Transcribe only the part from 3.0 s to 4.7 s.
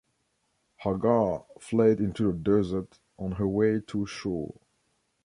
on her way to Shur.